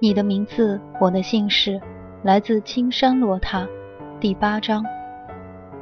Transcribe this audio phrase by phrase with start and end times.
[0.00, 1.80] 你的名字，我的姓氏，
[2.22, 3.66] 来自青山落塔，
[4.20, 4.84] 第八章。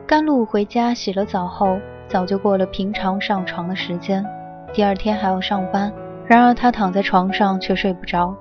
[0.06, 1.78] 甘露回家洗了澡后，
[2.08, 4.24] 早就过了平常上床的时间。
[4.72, 5.92] 第二天还要上班，
[6.26, 8.34] 然而她躺在床上却睡不着。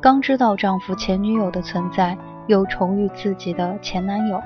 [0.00, 4.40] 刚知道丈夫前女友的存在，又重遇自己的前男友，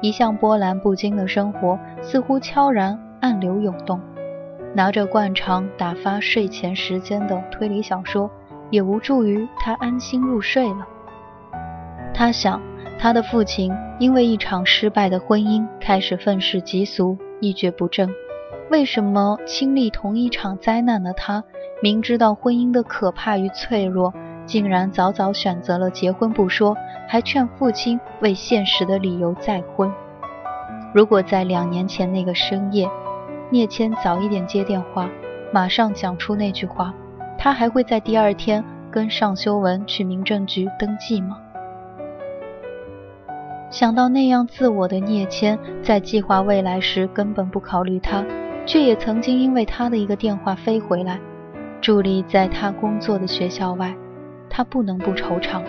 [0.00, 4.00] 一向波澜不惊的生活似乎悄然暗流涌动。
[4.74, 8.30] 拿着惯常打发睡前时间的推理小说。
[8.70, 10.86] 也无助于他安心入睡了。
[12.12, 12.60] 他想，
[12.98, 18.08] 他的父亲因为一场失败的婚姻开始愤世嫉俗、一蹶不振。
[18.70, 21.44] 为什么经历同一场灾难的他，
[21.82, 24.12] 明知道婚姻的可怕与脆弱，
[24.46, 26.76] 竟然早早选择了结婚不说，
[27.06, 29.92] 还劝父亲为现实的理由再婚？
[30.94, 32.88] 如果在两年前那个深夜，
[33.50, 35.10] 聂谦早一点接电话，
[35.52, 36.94] 马上讲出那句话。
[37.44, 41.38] 他还会在第二天跟尚修文去民政局登记吗？
[43.68, 48.24] 想到那样自我的聂谦，在计划未来时根本不考虑他，
[48.64, 51.20] 却也曾经因为他的一个电话飞回来，
[51.82, 53.94] 伫立在他工作的学校外，
[54.48, 55.62] 他不能不惆怅。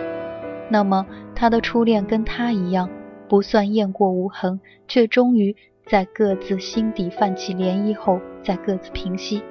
[0.70, 1.04] 那么
[1.34, 2.88] 他的初恋跟他一样，
[3.28, 5.54] 不算雁过无痕，却终于
[5.84, 9.42] 在各自心底泛起涟漪后，再各自平息，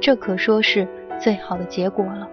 [0.00, 0.88] 这可说是。
[1.18, 2.28] 最好的结果了。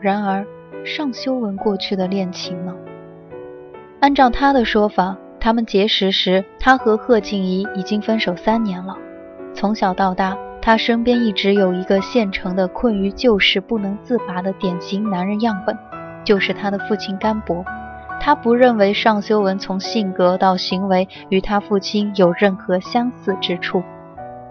[0.00, 0.46] 然而，
[0.84, 2.74] 尚修文过去的恋情呢？
[4.00, 8.96] 按照他的说法，他们结识时，他和贺静怡已经分手三年了。
[9.54, 15.76] 从小到大，他身边一直有一个现成的困于旧事不能自拔的典型男人样本，
[16.22, 17.64] 就是他的父亲甘博。
[18.20, 23.82] 他不认为尚修文从性格到行为与他父亲有任何相似之处。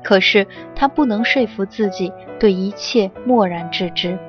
[0.03, 4.19] 可是他不能说服自己对一切漠然置之。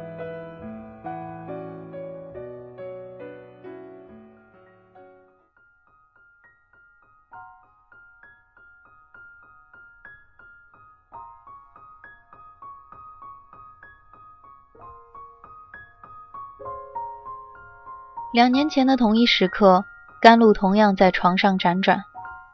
[18.32, 19.84] 两年前的同一时刻，
[20.20, 22.02] 甘露同样在床上辗转，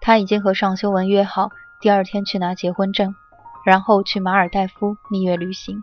[0.03, 1.50] 他已经和尚修文约好。
[1.80, 3.14] 第二天去拿结婚证，
[3.64, 5.82] 然后去马尔代夫蜜月旅行，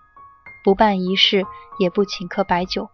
[0.63, 1.43] 不办仪式，
[1.79, 2.89] 也不请客摆酒。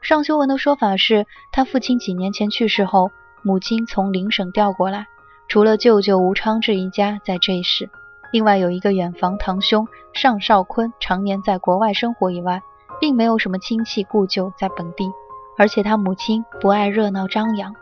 [0.00, 3.10] 尚修文的说法是，他父亲几年前去世后，
[3.42, 5.08] 母亲从邻省调过来，
[5.48, 7.90] 除了舅舅吴昌志一家在这一世，
[8.32, 12.62] 另外有一个远房堂兄尚少坤常年在国外生活以外，
[13.00, 15.10] 并没有什么亲戚故旧在本地。
[15.56, 17.74] 而且他母亲不爱热闹张扬，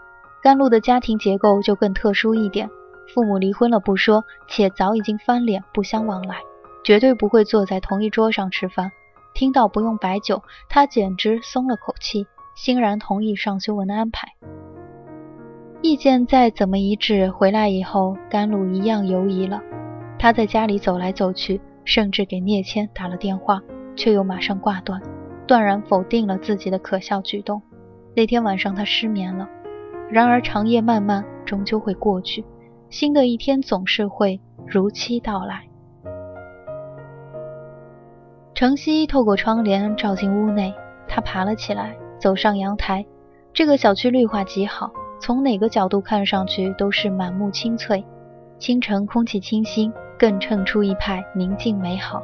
[0.43, 2.71] 甘露的家庭结构就更特殊一点。
[3.15, 6.37] 父母离婚了不说，且早已经翻脸，不相往来，
[6.85, 8.91] 绝对不会坐在同一桌上吃饭。
[9.35, 14.29] 听到不用摆酒，他简直松了口气，欣然同意尚修文的安排。
[15.83, 19.61] 意见再怎么一致，回来以后，甘露一样犹疑了。
[20.19, 23.61] 他在家里走来走去，甚至给聂谦打了电话，
[23.95, 25.01] 却又马上挂断，
[25.47, 27.63] 断然否定了自己的可笑举动。
[28.17, 29.47] 那天晚上他失眠了。
[30.11, 32.45] 然而长夜漫漫，终究会过去。
[32.89, 35.65] 新的一天总是会如期到来。
[38.55, 40.75] 程曦透过窗帘照进屋内，
[41.07, 43.05] 他爬了起来，走上阳台。
[43.53, 44.91] 这个小区绿化极好，
[45.21, 48.05] 从哪个角度看上去都是满目青翠。
[48.59, 52.23] 清晨空气清新，更衬出一派宁静美好。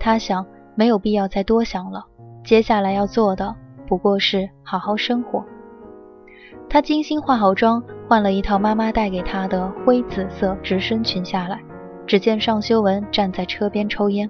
[0.00, 2.04] 他想，没有必要再多想了，
[2.42, 3.54] 接下来要做的
[3.86, 5.44] 不过是好好生活。
[6.74, 11.62] 她精心化好妆，换了一套妈妈带给她的灰紫色直身裙下来。
[12.04, 14.28] 只见尚修文站在车边抽烟，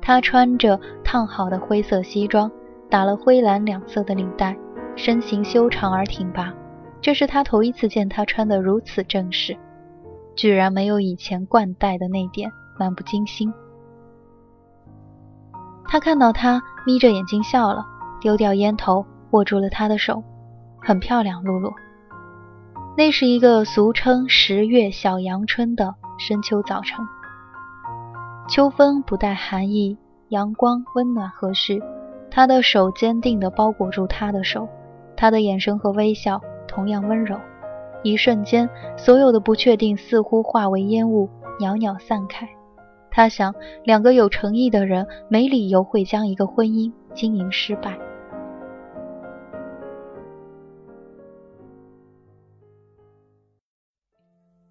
[0.00, 2.48] 他穿着烫好的灰色西装，
[2.88, 4.56] 打了灰蓝两色的领带，
[4.94, 6.54] 身形修长而挺拔。
[7.00, 9.58] 这是他头一次见他穿得如此正式，
[10.36, 13.52] 居然没有以前惯戴的那点漫不经心。
[15.88, 17.84] 他看到他眯着眼睛笑了，
[18.20, 20.22] 丢掉烟头，握住了他的手，
[20.80, 21.72] 很漂亮，露露。
[22.96, 26.98] 那是一个俗称十月小阳春的深秋早晨，
[28.48, 29.96] 秋风不带寒意，
[30.28, 31.80] 阳光温暖和煦。
[32.30, 34.68] 他的手坚定地包裹住他的手，
[35.16, 37.38] 他的眼神和微笑同样温柔。
[38.02, 41.28] 一瞬间，所有的不确定似乎化为烟雾，
[41.58, 42.48] 袅袅散开。
[43.10, 43.54] 他想，
[43.84, 47.98] 两个有诚意的人没理由会将一个婚姻经营失败。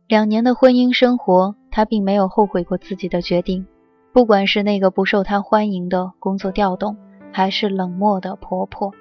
[0.09, 3.67] 两年的婚姻生活，他并没有后悔过自己的决定。
[4.11, 6.97] 不管是那个不受他欢迎的工作调动，
[7.31, 8.91] 还是冷漠的婆婆，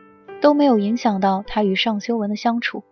[0.43, 2.85] 都没有影响到他与尚修文的相处。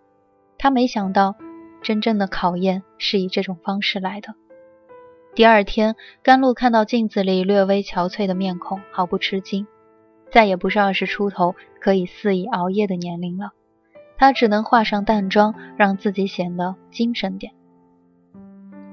[0.57, 1.35] 他没想到，
[1.83, 4.35] 真正的考验是以这种方式来的。
[5.35, 9.67] 第二天，甘露看到镜子里略微憔悴的面孔，毫不吃惊，
[10.31, 13.51] 再也不是二十出头可以肆意熬夜的年龄了。
[14.17, 17.53] 她只能化上淡妆，让自己显得精神点。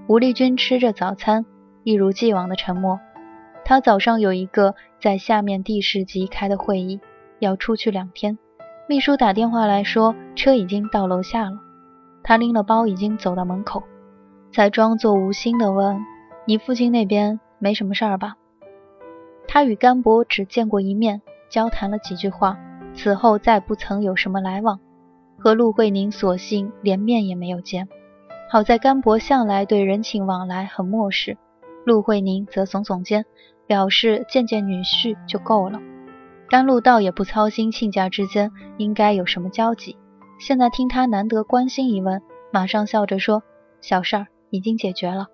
[0.08, 1.46] 吴丽君吃着早餐，
[1.84, 3.00] 一如既往的沉默。
[3.64, 7.00] 她早上有一个在下面地市级开的会议，
[7.40, 8.38] 要出去两天。
[8.90, 11.58] 秘书打电话来说，车已经到楼下了。
[12.22, 13.84] 她拎了包，已经走到门口，
[14.52, 15.98] 才装作无心的问
[16.46, 18.36] ：“你父亲那边没什么事儿吧？”
[19.48, 22.58] 他与甘博只见过一面，交谈了几句话，
[22.94, 24.82] 此后再不曾有什么来往。
[25.38, 27.88] 和陆慧宁索性连面也没有见。
[28.54, 31.40] 好在甘博向来对人情往来很漠视，
[31.86, 33.26] 陆慧宁则耸耸肩，
[33.66, 35.82] 表示见见女婿就够了。
[36.48, 39.98] 甘露倒也不操心亲家之间应该有什么交集，
[40.38, 42.22] 现在听他难得关心一问，
[42.52, 43.42] 马上笑着说
[43.82, 45.30] ：“小事儿已经解决了。”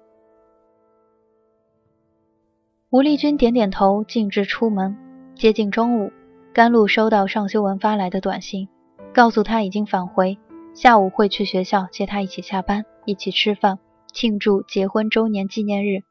[2.89, 4.95] 吴丽君点点头，径直出门。
[5.36, 6.13] 接近中午，
[6.54, 8.69] 甘露收到尚修文发来的短信，
[9.13, 10.38] 告诉他已经返回，
[10.74, 12.86] 下午会去学校接他一起下班。
[13.09, 13.79] 一起吃饭，
[14.13, 16.03] 庆祝结婚周年纪念日。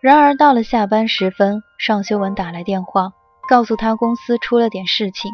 [0.00, 3.12] 然而到了下班时分，尚修文打来电话，
[3.48, 5.30] 告诉他公司出了点事情，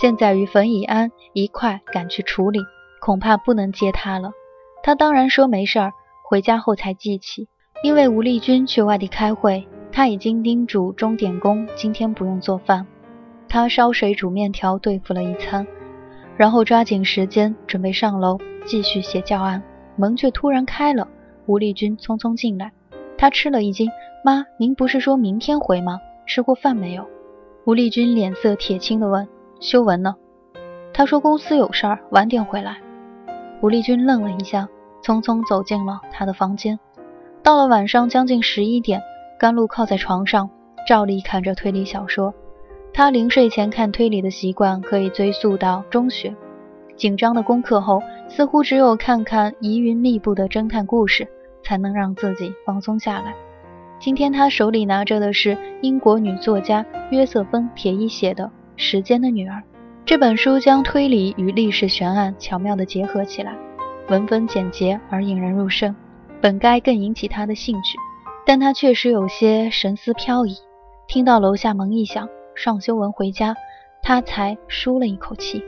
[0.00, 2.60] 现在与冯以安一块赶去处理，
[2.98, 4.32] 恐怕不能接他了。
[4.82, 5.92] 他当然说没事儿，
[6.24, 7.46] 回家后才记起，
[7.82, 12.86] 因为吴丽君去外地开会，他已经叮嘱钟点工今天不用做饭，
[13.50, 15.66] 他烧水煮面条对付了一餐，
[16.38, 18.38] 然后抓紧时间准备上楼。
[18.64, 19.62] 继续写教案，
[19.96, 21.08] 门却突然开了。
[21.46, 22.72] 吴丽君匆匆进来，
[23.18, 23.90] 她吃了一惊
[24.24, 26.00] ：“妈，您不是说明天回吗？
[26.26, 27.06] 吃过饭没有？”
[27.66, 29.28] 吴丽君脸色铁青地问
[29.60, 30.14] ：“修文呢？”
[30.94, 32.78] 他说：“公司有事儿，晚点回来。”
[33.62, 34.68] 吴丽君愣了一下，
[35.02, 36.78] 匆匆走进了他的房间。
[37.42, 39.00] 到了晚上将近十一点，
[39.38, 40.50] 甘露靠在床上，
[40.86, 42.34] 照例看着推理小说。
[42.92, 46.34] 他临睡前看推理的习惯可以追溯到中学。
[46.96, 51.26] 紧张的功课后，似乎只有看看疑云密布的侦探故事，
[51.62, 53.34] 才能让自己放松下来。
[53.98, 58.44] 今天他手里拿着的是英国女作家约瑟芬·铁伊写的
[58.76, 59.56] 《时间的女儿》
[60.04, 63.56] 这本书，将推理与历史悬案巧妙地结合起来，
[64.08, 65.94] 文风简洁而引人入胜，
[66.40, 67.96] 本该更引起他的兴趣，
[68.44, 70.56] 但他确实有些神思飘逸。
[71.06, 73.54] 听到楼下门一响，尚修文回家，
[74.02, 75.62] 他才舒了一口气。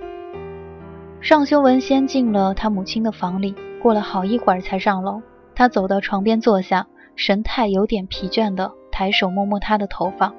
[1.24, 5.22] 尚修文先进了他母亲的房里，过了好一会儿才上楼。
[5.54, 10.34] 他走到床边坐下，神态有点疲倦的抬手摸摸她的头发。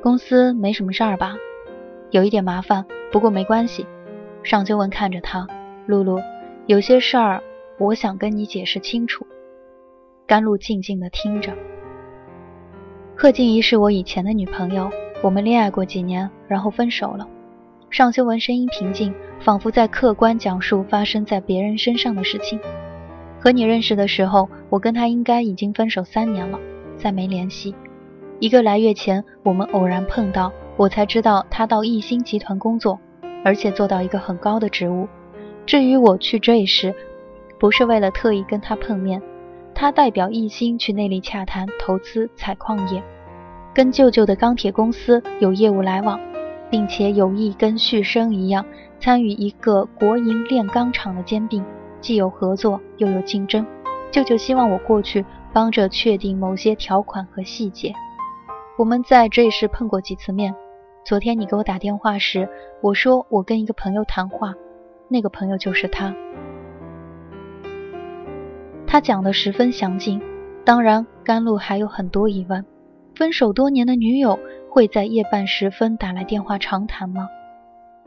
[0.00, 1.36] 公司没什么事儿吧？
[2.10, 3.86] 有一点麻烦，不过没关系。
[4.42, 5.46] 尚修文看着他，
[5.84, 6.18] 露露，
[6.64, 7.42] 有些事儿
[7.78, 9.26] 我想跟你解释清楚。
[10.26, 11.52] 甘露静静的听着。
[13.14, 14.90] 贺静怡是我以前的女朋友，
[15.22, 17.28] 我们恋爱过几年，然后分手了。
[17.96, 22.60] 尚修文声音平静，仿佛在客观讲述发生在别人身上的事情。
[23.40, 26.60] 和你认识的时候，我跟他应该已经分手三年了，
[26.98, 27.74] 再没联系。
[28.38, 33.00] 一个来月前，我们偶然碰到，我才知道他到艺星集团工作，
[33.42, 35.08] 而且做到一个很高的职务。
[35.64, 36.94] 至于我去这时，
[37.58, 39.22] 不是为了特意跟他碰面，
[39.74, 43.02] 他代表艺星去那里洽谈投资采矿业，
[43.72, 46.20] 跟舅舅的钢铁公司有业务来往。
[46.70, 48.64] 并且有意跟旭升一样
[48.98, 51.64] 参与一个国营炼钢厂的兼并，
[52.00, 53.66] 既有合作又有竞争。
[54.10, 57.92] 舅舅希望我过去帮着确定某些条款和细节。
[58.78, 60.54] 我们在这时碰过几次面。
[61.04, 62.48] 昨天你给我打电话时，
[62.80, 64.54] 我说我跟一个朋友谈话，
[65.08, 66.14] 那个朋友就是他。
[68.86, 70.20] 他讲的十分详尽。
[70.64, 72.64] 当然，甘露还有很多疑问。
[73.14, 74.38] 分手多年的女友
[74.70, 77.28] 会在夜半时分打来电话长谈吗？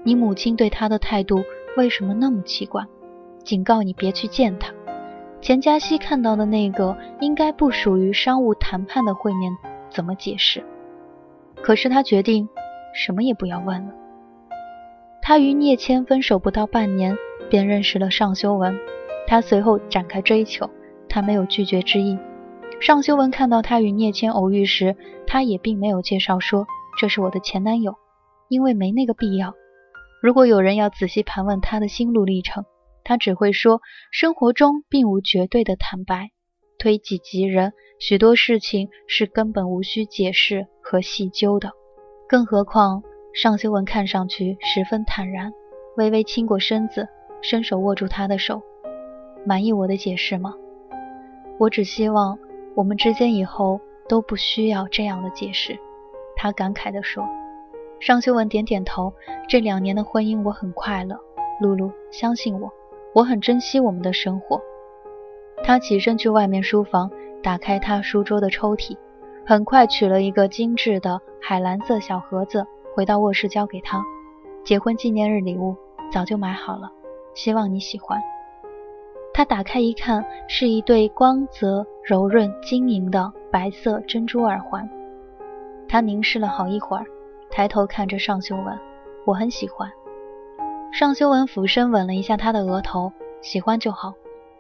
[0.04, 1.44] 你母亲对他的态度
[1.76, 2.84] 为什么那么奇怪？
[3.44, 4.72] 警告你别去见他。
[5.42, 9.52] 钱嘉熙看到的那个应该不属于商务谈判的会面，
[9.90, 10.64] 怎么解释？
[11.62, 12.48] 可是他决定
[12.94, 13.94] 什么也不要问了。
[15.22, 17.18] 他与聂谦分手不到半年，
[17.50, 18.78] 便认识了尚修文，
[19.28, 20.70] 他随后展开追求，
[21.08, 22.18] 他没有拒绝之意。
[22.82, 24.96] 尚修文看到他与聂谦偶遇时，
[25.32, 26.66] 他也并没有介绍说
[27.00, 27.94] 这是我的前男友，
[28.48, 29.54] 因为没那个必要。
[30.24, 32.66] 如果有人要仔细盘问他的心路历程，
[33.04, 33.80] 他只会说，
[34.12, 36.32] 生活中并无绝对的坦白，
[36.80, 41.74] 推己及人，许多事情是根本无需解释和细究的。
[42.28, 43.04] 更何况，
[43.36, 45.54] 尚修文看上去十分坦然，
[45.96, 47.08] 微微倾过身子，
[47.44, 48.64] 伸手握住他的手。
[49.46, 50.56] 满意我的解释吗？
[51.60, 52.40] 我只希望
[52.76, 53.80] 我们之间以后
[54.10, 55.80] 都不需要这样的解释。
[56.36, 57.24] 他感慨地说。
[58.02, 59.14] 尚修文点点头。
[59.50, 61.20] 这两年的婚姻，我很快乐。
[61.60, 62.72] 露露，相信我。
[63.14, 64.62] 我很珍惜我们的生活。
[65.64, 67.12] 他起身去外面书房，
[67.44, 68.96] 打开他书桌的抽屉，
[69.46, 74.02] 很快取了一个精致的海蓝色小盒子，回到卧室交给他。
[74.64, 75.76] 结婚纪念日礼物
[76.10, 76.90] 早就买好了，
[77.34, 78.22] 希望你喜欢。
[79.40, 84.86] 他打开一看，是一对光泽柔润、晶莹的白色珍珠耳环。
[85.88, 87.06] 他凝视了好一会儿，
[87.50, 88.78] 抬头看着尚修文
[89.26, 89.90] ：“我很喜欢。”
[90.92, 94.14] 尚修文俯身吻了一下他的额头，喜欢就好。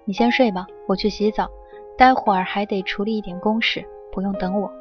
[0.05, 1.49] 你先睡吧，我去洗澡，
[1.97, 3.83] 待会儿还得处理一点公事，
[4.13, 4.71] 不用等我。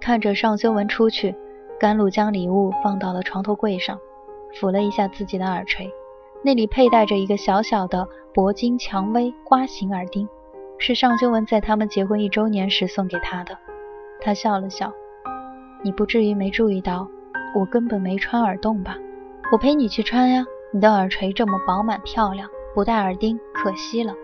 [0.00, 1.34] 看着尚修文出去，
[1.76, 3.98] 甘露将礼物放到了床头柜上，
[4.54, 5.92] 抚了一下自己的耳垂，
[6.44, 10.28] 那里佩戴着一个小小的铂金蔷薇花形耳钉，
[10.76, 13.56] 是尚修文在他们结婚一周年时送给他的。
[14.20, 14.92] 他笑了笑，
[15.82, 17.08] 你不至于没注意到，
[17.54, 18.96] 我根本没穿耳洞吧？
[19.52, 24.14] 我陪你去穿呀，你的耳垂这么饱满漂亮，不戴耳钉可惜了。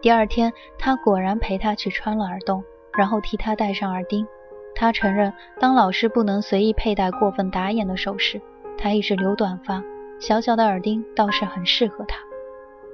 [0.00, 2.64] 第二天，他果然陪她去穿了耳洞，
[2.96, 4.26] 然后替她戴上耳钉。
[4.74, 8.40] 他承认，当老师不能随意佩戴过分打眼的首饰。
[8.78, 9.84] 他一直留短发，
[10.22, 12.16] 小小的耳钉倒是很适合他。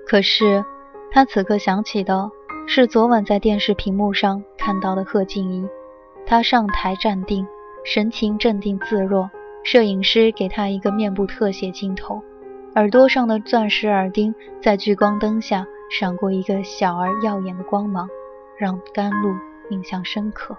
[0.07, 0.65] 可是，
[1.13, 2.31] 他此刻想起的
[2.67, 5.69] 是昨晚在电视屏幕上看到的贺静怡。
[6.25, 7.47] 她上台站定，
[7.85, 9.31] 神情镇定自若。
[9.63, 12.23] 摄影师给他一个面部特写镜头，
[12.77, 18.09] 耳朵上的钻石耳钉在聚光灯下闪过一个小而耀眼的光芒，
[18.57, 19.35] 让甘露
[19.69, 20.57] 印象深刻。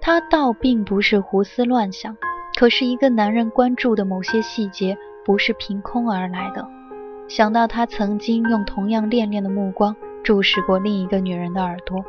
[0.00, 2.16] 他倒并不是胡思乱想，
[2.56, 6.66] 可是一个男人关注的某些细节不是凭空而来的。
[7.28, 12.04] 想到他曾经用同样恋恋的目光注视过另一个女人的耳朵，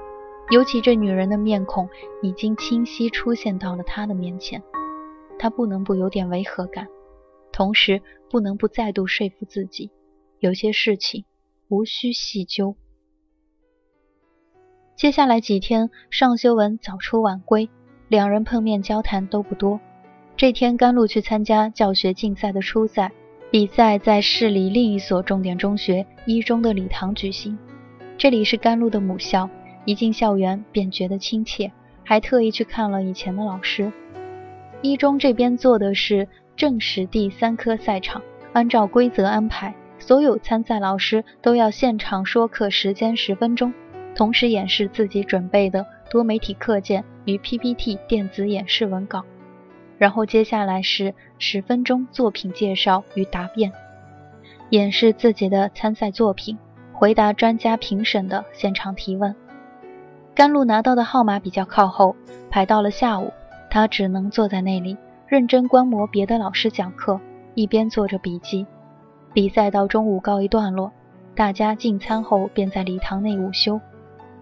[0.52, 1.88] 尤其这女人的面孔
[2.22, 4.62] 已经清晰出现到了他的面前。
[5.40, 6.88] 他不能不有点违和感，
[7.52, 9.92] 同时不能不再度说服自己，
[10.40, 11.26] 有些事情
[11.70, 12.76] 无需细究。
[14.96, 17.70] 接下来几天，尚修文早出晚归，
[18.08, 19.80] 两人碰面交谈都不多。
[20.44, 23.14] 这天，甘露去参加教学竞赛的初赛，
[23.50, 27.58] 比赛在市里另一所重点中学一中的礼堂举行。
[28.18, 29.50] 这里是甘露的母校，
[29.86, 31.72] 一进校园便觉得亲切，
[32.04, 33.90] 还特意去看了以前的老师。
[34.82, 38.22] 一中这边做的是正史第三科赛场，
[38.52, 43.74] 按照规则安排，所有参赛老师都要现场说课，时间十分钟，
[44.14, 49.24] 同时演示自己准备的多媒体课件与 PPT 电子演示文稿。
[50.04, 53.72] 然后接下来是十分钟作品介绍与答辩，
[54.70, 56.58] 演示自己的参赛作品，
[56.92, 59.34] 回答专家评审的现场提问。
[60.36, 62.18] 甘露拿到的号码比较靠后，
[62.50, 63.32] 排到了下午。
[63.70, 67.18] 他只能坐在那里，认真观摩别的老师讲课，
[67.56, 68.68] 一边做着笔记。
[69.32, 70.92] 比赛到中午告一段落，
[71.34, 73.80] 大家进餐后便在礼堂内午休。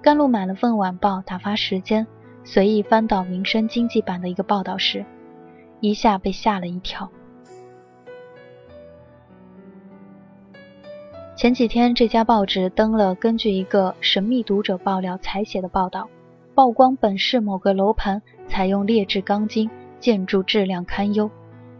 [0.01, 2.07] 甘露买了份晚报打发时间，
[2.43, 5.05] 随意翻到民生经济版的一个报道时，
[5.81, 7.09] 一下被吓了一跳。
[11.35, 16.07] 前几天这家报纸登了根据一个神秘读者爆料采写的报道，
[16.55, 18.21] 曝光本市某个楼盘。
[18.47, 19.69] 采用劣质钢筋，
[20.01, 21.31] 建筑质量堪忧。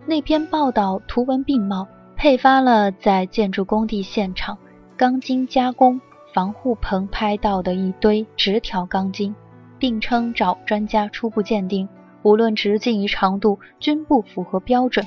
[0.06, 4.58] 那篇报道图文并茂，配发了在建筑工地现场
[4.96, 6.00] 钢筋加工
[6.34, 9.36] 防护棚拍到的一堆直条钢筋，
[9.78, 11.90] 并称找专家初步鉴定，
[12.24, 15.06] 无论直径与长度均不符合标准。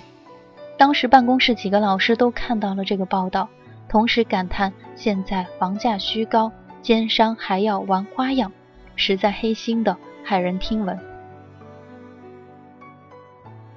[0.76, 3.48] 当时办公室几个老师都看到了这个报道，
[3.88, 6.50] 同时感叹现在房价虚高，
[6.82, 8.50] 奸商还要玩花样，
[8.96, 10.98] 实在黑心的骇人听闻。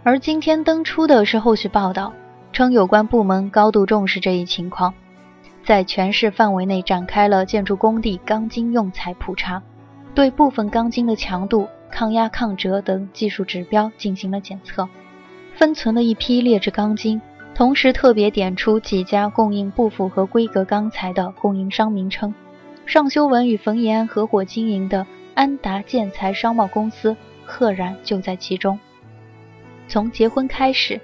[0.04, 2.14] 而今天登出的是后续报道，
[2.52, 4.94] 称有关部门高度重视这一情况，
[5.64, 9.62] 在全市范围内展开了建筑工地钢筋用材普查，
[10.16, 14.88] 对部分钢筋的强度、抗压、抗折等技术指标进行了检测。
[15.56, 17.20] 分存了一批劣质钢筋，
[17.56, 22.34] 同时特别点出几家供应不符合规格钢材的供应商名称。
[22.86, 28.80] 尚修文与冯延安合伙经营的安达建材商贸公司，赫然就在其中。
[29.88, 31.02] 从结婚开始，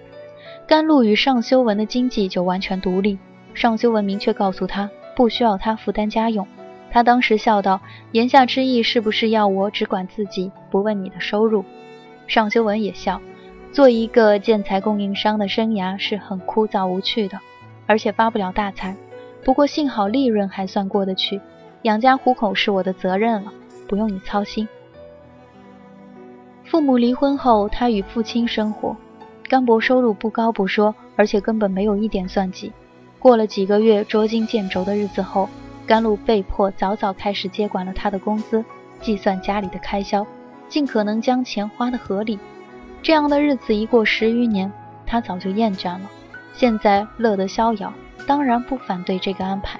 [0.67, 3.17] 甘露与尚修文的经济就完全独立。
[3.53, 6.47] 尚修文明确告诉他，不需要他负担家用。
[6.93, 7.81] 他当时笑道
[8.13, 11.65] ：“言下之意是不是要我只管自己，不问你的收入？”
[12.27, 13.19] 尚修文也笑。
[13.71, 17.39] 做一个建材供应商的生涯是很枯燥无趣的，
[17.87, 18.95] 而且发不了大财。
[19.43, 21.41] 不过幸好利润还算过得去，
[21.81, 23.51] 养家糊口是我的责任了，
[23.87, 24.67] 不用你操心。
[26.63, 28.95] 父母离婚后，他与父亲生活。
[29.49, 32.71] 甘博收入不高不说，而且根本没有一点算计。
[33.17, 35.49] 过了几个月捉襟见肘的日子后，
[35.85, 38.63] 甘露被迫早早开始接管了他的工资，
[39.01, 40.25] 计算家里的开销，
[40.69, 42.39] 尽可能将钱花得合理。
[43.01, 44.71] 这样的日子一过十余年，
[45.05, 46.09] 他早就厌倦了。
[46.53, 47.93] 现在乐得逍遥，
[48.25, 49.79] 当然不反对这个安排。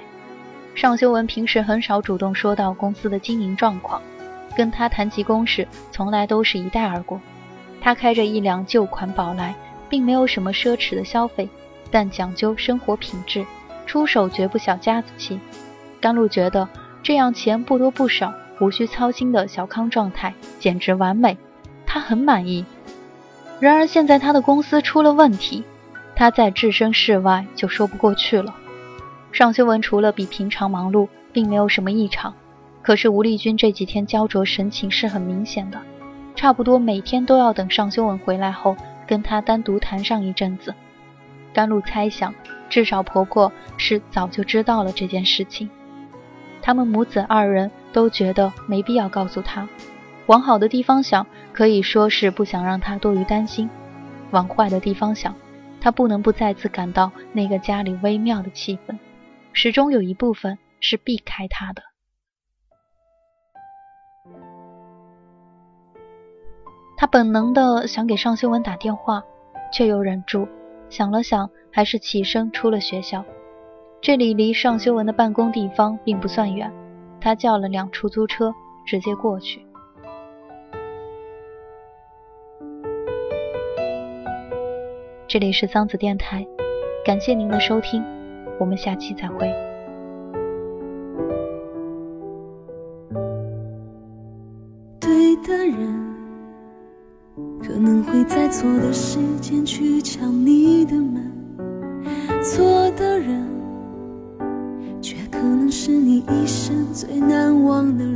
[0.76, 4.02] 尚修文平时很少主动说到公司的经营状况，
[4.58, 7.22] 跟他谈及公事，从来都是一带而过。
[7.80, 9.56] 他开着一辆旧款宝来，
[9.88, 11.48] 并没有什么奢侈的消费，
[11.92, 13.46] 但讲究生活品质，
[13.86, 15.40] 出手绝不小家子气。
[16.04, 16.68] 甘露觉得
[17.02, 21.38] 这样钱不多不少，无需操心的小康状态简直完美，
[21.86, 22.66] 他很满意。
[23.62, 25.64] 然而现在他的公司出了问题，
[26.14, 28.54] 他在置身事外就说不过去了。
[29.32, 32.34] 尚修文除了比平常忙碌，并没有什么异常。
[32.82, 35.80] 可是吴丽君这几天焦灼神情是很明显的，
[36.36, 38.76] 差不多每天都要等尚修文回来后
[39.08, 40.76] 跟他单独谈上一阵子。
[41.54, 42.36] 甘露猜想，
[42.70, 45.70] 至少婆婆是早就知道了这件事情。
[46.66, 49.68] 他们母子二人都觉得没必要告诉他。
[50.28, 53.68] 往好的地方想，可以说是不想让他多余担心；
[54.32, 55.36] 往坏的地方想，
[55.82, 58.98] 他不能不再次感到那个家里微妙的气氛，
[59.52, 61.84] 始终有一部分是避开他的。
[66.96, 69.22] 他本能的想给尚修文打电话，
[69.74, 70.48] 却又忍住，
[70.90, 73.26] 想了想，还是起身出了学校。
[74.04, 76.70] 这里离尚修文的办公地方并不算远，
[77.22, 78.54] 他叫了辆出租车，
[78.86, 79.66] 直接过去。
[85.26, 86.46] 这里是桑子电台，
[87.06, 88.04] 感谢您的收听，
[88.60, 89.50] 我们下期再会。
[95.00, 96.14] 对的人
[97.62, 101.32] 可能会在错的时间去敲你的门，
[102.44, 103.42] 错的人
[105.86, 108.16] 是你一生最难忘的人，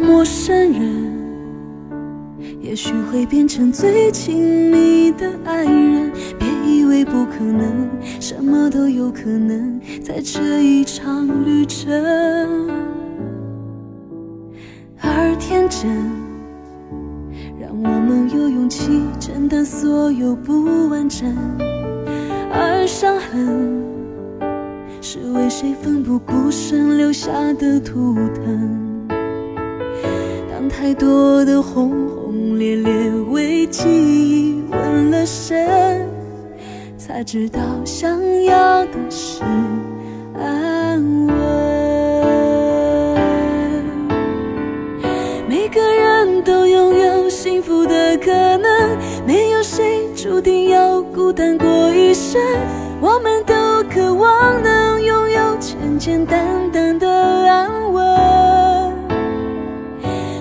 [0.00, 1.12] 陌生人。
[2.62, 7.86] 也许会变成最亲密的爱人，别以为不可能，
[8.18, 11.92] 什么都有可能，在这一场旅程。
[15.02, 15.90] 而天真，
[17.60, 21.28] 让我们有勇气承担所有不完整；
[22.50, 23.84] 而伤痕，
[25.06, 29.06] 是为谁奋不顾身留下的图腾。
[30.50, 32.24] 当太多的轰轰。
[32.58, 36.08] 烈烈为记忆纹了身，
[36.96, 39.42] 才知道想要的是
[40.38, 41.34] 安稳。
[45.48, 52.40] 每个人都拥有幸福的可能，没有谁注定要孤单过一生。
[53.00, 53.52] 我们都
[53.90, 54.83] 渴望能
[55.94, 58.02] 简简单单的安稳。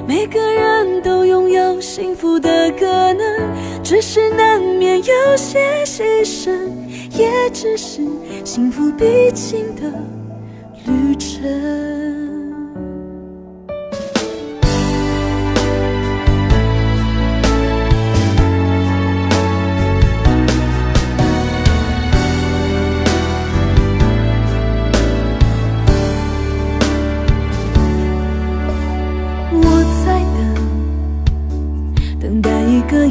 [0.08, 3.24] 每个人都拥有幸福的可能，
[3.84, 6.52] 只是难免有些牺牲，
[7.12, 8.02] 也只是
[8.44, 9.84] 幸福必经的
[10.86, 12.33] 旅程。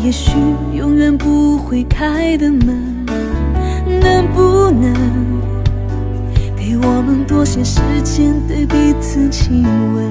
[0.04, 0.32] 也许
[0.74, 3.06] 永远不会开的门，
[4.00, 4.92] 能不能
[6.56, 10.10] 给我们多些时间对彼此亲吻？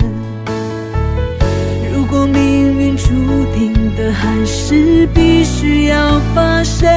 [1.94, 3.10] 如果命运注
[3.54, 6.90] 定的还是必须要发生，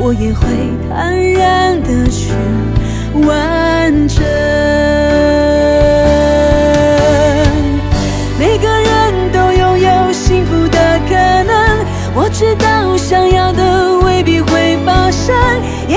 [0.00, 0.46] 我也会
[0.88, 2.32] 坦然的去
[3.26, 5.41] 完成。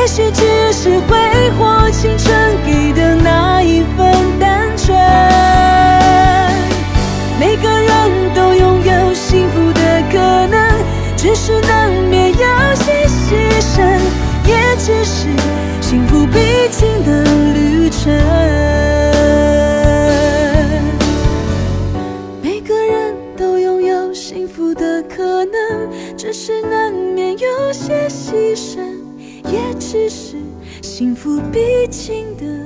[0.06, 1.18] 也许只是挥
[1.58, 2.32] 霍青春
[2.64, 4.96] 给的那一份单纯。
[7.40, 10.78] 每个人都拥有幸福的可能，
[11.18, 12.38] 只是难免有
[12.76, 13.82] 些牺牲，
[14.46, 15.26] 也只是
[15.82, 17.24] 幸福必经的
[17.56, 18.35] 旅程。
[30.98, 32.65] 幸福必经的